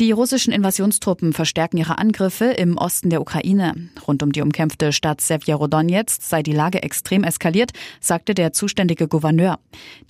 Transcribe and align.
Die 0.00 0.10
russischen 0.10 0.52
Invasionstruppen 0.52 1.32
verstärken 1.32 1.76
ihre 1.76 1.98
Angriffe 1.98 2.46
im 2.46 2.76
Osten 2.76 3.10
der 3.10 3.20
Ukraine. 3.20 3.90
Rund 4.08 4.24
um 4.24 4.32
die 4.32 4.42
umkämpfte 4.42 4.92
Stadt 4.92 5.20
Sevjerodonetsk 5.20 6.20
sei 6.20 6.42
die 6.42 6.52
Lage 6.52 6.82
extrem 6.82 7.22
eskaliert, 7.22 7.70
sagte 8.00 8.34
der 8.34 8.52
zuständige 8.52 9.06
Gouverneur. 9.06 9.60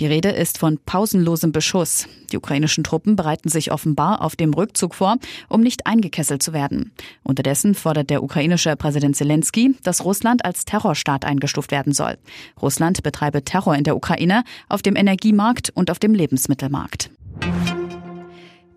Die 0.00 0.06
Rede 0.06 0.30
ist 0.30 0.56
von 0.56 0.78
pausenlosem 0.86 1.52
Beschuss. 1.52 2.06
Die 2.32 2.38
ukrainischen 2.38 2.82
Truppen 2.82 3.14
bereiten 3.14 3.50
sich 3.50 3.72
offenbar 3.72 4.22
auf 4.22 4.36
dem 4.36 4.54
Rückzug 4.54 4.94
vor, 4.94 5.18
um 5.50 5.60
nicht 5.60 5.86
eingekesselt 5.86 6.42
zu 6.42 6.54
werden. 6.54 6.92
Unterdessen 7.22 7.74
fordert 7.74 8.08
der 8.08 8.22
ukrainische 8.22 8.76
Präsident 8.76 9.16
Zelensky, 9.16 9.76
dass 9.82 10.02
Russland 10.02 10.46
als 10.46 10.64
Terrorstaat 10.64 11.26
eingestuft 11.26 11.72
werden 11.72 11.92
soll. 11.92 12.16
Russland 12.62 13.02
betreibe 13.02 13.44
Terror 13.44 13.76
in 13.76 13.84
der 13.84 13.96
Ukraine, 13.96 14.44
auf 14.70 14.80
dem 14.80 14.96
Energiemarkt 14.96 15.72
und 15.74 15.90
auf 15.90 15.98
dem 15.98 16.14
Lebensmittelmarkt. 16.14 17.10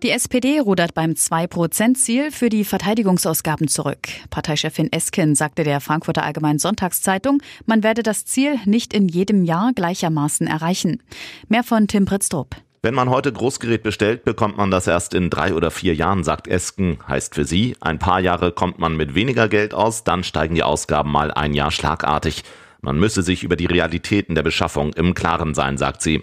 Die 0.04 0.10
SPD 0.10 0.60
rudert 0.60 0.94
beim 0.94 1.14
2-Prozent-Ziel 1.14 2.30
für 2.30 2.50
die 2.50 2.64
Verteidigungsausgaben 2.64 3.66
zurück. 3.66 4.06
Parteichefin 4.30 4.92
Esken 4.92 5.34
sagte 5.34 5.64
der 5.64 5.80
Frankfurter 5.80 6.22
Allgemeinen 6.22 6.60
Sonntagszeitung, 6.60 7.42
man 7.66 7.82
werde 7.82 8.04
das 8.04 8.24
Ziel 8.24 8.60
nicht 8.64 8.94
in 8.94 9.08
jedem 9.08 9.44
Jahr 9.44 9.72
gleichermaßen 9.74 10.46
erreichen. 10.46 11.02
Mehr 11.48 11.64
von 11.64 11.88
Tim 11.88 12.04
Pritztrup. 12.04 12.54
Wenn 12.80 12.94
man 12.94 13.10
heute 13.10 13.32
Großgerät 13.32 13.82
bestellt, 13.82 14.24
bekommt 14.24 14.56
man 14.56 14.70
das 14.70 14.86
erst 14.86 15.14
in 15.14 15.30
drei 15.30 15.52
oder 15.52 15.72
vier 15.72 15.96
Jahren, 15.96 16.22
sagt 16.22 16.46
Esken. 16.46 16.98
Heißt 17.08 17.34
für 17.34 17.44
sie, 17.44 17.74
ein 17.80 17.98
paar 17.98 18.20
Jahre 18.20 18.52
kommt 18.52 18.78
man 18.78 18.96
mit 18.96 19.16
weniger 19.16 19.48
Geld 19.48 19.74
aus, 19.74 20.04
dann 20.04 20.22
steigen 20.22 20.54
die 20.54 20.62
Ausgaben 20.62 21.10
mal 21.10 21.32
ein 21.32 21.54
Jahr 21.54 21.72
schlagartig. 21.72 22.44
Man 22.80 23.00
müsse 23.00 23.24
sich 23.24 23.42
über 23.42 23.56
die 23.56 23.66
Realitäten 23.66 24.36
der 24.36 24.44
Beschaffung 24.44 24.92
im 24.92 25.14
Klaren 25.14 25.54
sein, 25.54 25.76
sagt 25.76 26.02
sie. 26.02 26.22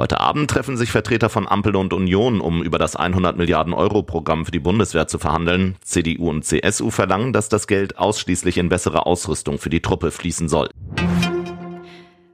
Heute 0.00 0.18
Abend 0.18 0.48
treffen 0.48 0.78
sich 0.78 0.90
Vertreter 0.90 1.28
von 1.28 1.46
Ampel 1.46 1.76
und 1.76 1.92
Union, 1.92 2.40
um 2.40 2.62
über 2.62 2.78
das 2.78 2.96
100 2.96 3.36
Milliarden 3.36 3.74
Euro 3.74 4.02
Programm 4.02 4.46
für 4.46 4.50
die 4.50 4.58
Bundeswehr 4.58 5.08
zu 5.08 5.18
verhandeln. 5.18 5.76
CDU 5.82 6.30
und 6.30 6.42
CSU 6.42 6.88
verlangen, 6.88 7.34
dass 7.34 7.50
das 7.50 7.66
Geld 7.66 7.98
ausschließlich 7.98 8.56
in 8.56 8.70
bessere 8.70 9.04
Ausrüstung 9.04 9.58
für 9.58 9.68
die 9.68 9.82
Truppe 9.82 10.10
fließen 10.10 10.48
soll. 10.48 10.70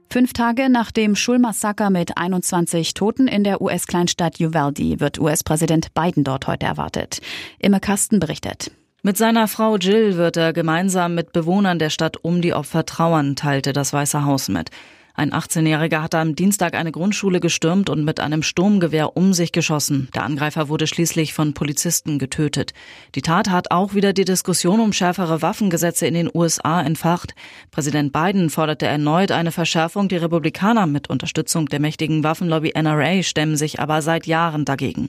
Fünf 0.08 0.32
Tage 0.32 0.70
nach 0.70 0.92
dem 0.92 1.16
Schulmassaker 1.16 1.90
mit 1.90 2.16
21 2.16 2.94
Toten 2.94 3.26
in 3.26 3.42
der 3.42 3.60
US-Kleinstadt 3.60 4.38
Uvalde 4.38 5.00
wird 5.00 5.18
US-Präsident 5.18 5.92
Biden 5.92 6.22
dort 6.22 6.46
heute 6.46 6.66
erwartet. 6.66 7.20
Imme 7.58 7.80
Kasten 7.80 8.20
berichtet. 8.20 8.70
Mit 9.02 9.16
seiner 9.16 9.48
Frau 9.48 9.76
Jill 9.76 10.16
wird 10.16 10.36
er 10.36 10.52
gemeinsam 10.52 11.16
mit 11.16 11.32
Bewohnern 11.32 11.80
der 11.80 11.90
Stadt 11.90 12.16
um 12.22 12.42
die 12.42 12.54
Opfer 12.54 12.86
trauern, 12.86 13.34
teilte 13.34 13.72
das 13.72 13.92
Weiße 13.92 14.24
Haus 14.24 14.48
mit. 14.48 14.70
Ein 15.18 15.32
18-Jähriger 15.32 16.02
hatte 16.02 16.18
am 16.18 16.36
Dienstag 16.36 16.74
eine 16.74 16.92
Grundschule 16.92 17.40
gestürmt 17.40 17.88
und 17.88 18.04
mit 18.04 18.20
einem 18.20 18.42
Sturmgewehr 18.42 19.16
um 19.16 19.32
sich 19.32 19.50
geschossen. 19.50 20.08
Der 20.14 20.24
Angreifer 20.24 20.68
wurde 20.68 20.86
schließlich 20.86 21.32
von 21.32 21.54
Polizisten 21.54 22.18
getötet. 22.18 22.74
Die 23.14 23.22
Tat 23.22 23.48
hat 23.48 23.70
auch 23.70 23.94
wieder 23.94 24.12
die 24.12 24.26
Diskussion 24.26 24.78
um 24.78 24.92
schärfere 24.92 25.40
Waffengesetze 25.40 26.06
in 26.06 26.12
den 26.12 26.30
USA 26.34 26.82
entfacht. 26.82 27.34
Präsident 27.70 28.12
Biden 28.12 28.50
forderte 28.50 28.84
erneut 28.84 29.32
eine 29.32 29.52
Verschärfung. 29.52 30.08
Die 30.08 30.16
Republikaner 30.16 30.86
mit 30.86 31.08
Unterstützung 31.08 31.64
der 31.66 31.80
mächtigen 31.80 32.22
Waffenlobby 32.22 32.74
NRA 32.76 33.22
stemmen 33.22 33.56
sich 33.56 33.80
aber 33.80 34.02
seit 34.02 34.26
Jahren 34.26 34.66
dagegen. 34.66 35.08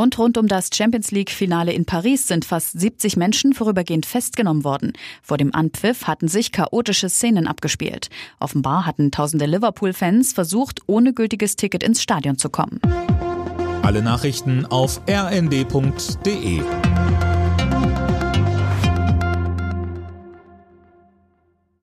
Und 0.00 0.18
rund 0.18 0.38
um 0.38 0.48
das 0.48 0.70
Champions 0.72 1.10
League-Finale 1.10 1.74
in 1.74 1.84
Paris 1.84 2.26
sind 2.26 2.46
fast 2.46 2.80
70 2.80 3.18
Menschen 3.18 3.52
vorübergehend 3.52 4.06
festgenommen 4.06 4.64
worden. 4.64 4.94
Vor 5.22 5.36
dem 5.36 5.54
Anpfiff 5.54 6.06
hatten 6.06 6.26
sich 6.26 6.52
chaotische 6.52 7.10
Szenen 7.10 7.46
abgespielt. 7.46 8.08
Offenbar 8.38 8.86
hatten 8.86 9.10
tausende 9.10 9.44
Liverpool-Fans 9.44 10.32
versucht, 10.32 10.80
ohne 10.86 11.12
gültiges 11.12 11.54
Ticket 11.56 11.82
ins 11.82 12.00
Stadion 12.00 12.38
zu 12.38 12.48
kommen. 12.48 12.80
Alle 13.82 14.00
Nachrichten 14.00 14.64
auf 14.64 15.02
rnd.de 15.06 16.62